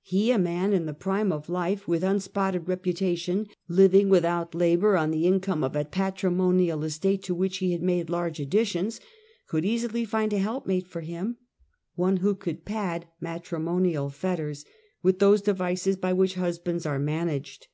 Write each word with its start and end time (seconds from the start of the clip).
He, 0.00 0.30
a 0.30 0.38
man 0.38 0.72
in 0.72 0.86
the 0.86 0.94
prime 0.94 1.30
of 1.30 1.50
life, 1.50 1.86
with 1.86 2.02
unspotted 2.02 2.66
reputation, 2.66 3.46
living 3.68 4.08
without 4.08 4.54
labor, 4.54 4.96
on 4.96 5.10
the 5.10 5.26
in 5.26 5.38
come 5.38 5.62
of 5.62 5.76
a 5.76 5.84
patrimonial 5.84 6.82
estate, 6.82 7.22
to 7.24 7.34
which 7.34 7.58
he 7.58 7.72
had 7.72 7.82
made 7.82 8.08
large 8.08 8.40
additions, 8.40 9.00
could 9.46 9.66
easily 9.66 10.06
find 10.06 10.32
a 10.32 10.38
help 10.38 10.66
mate 10.66 10.86
for 10.88 11.02
him; 11.02 11.36
one 11.94 12.16
who 12.16 12.34
could 12.34 12.64
pad 12.64 13.06
matrimonial 13.20 14.08
fetters 14.08 14.64
with 15.02 15.18
those 15.18 15.42
devices 15.42 15.96
by 15.98 16.10
which 16.14 16.36
husbands 16.36 16.86
are 16.86 16.98
managed. 16.98 17.66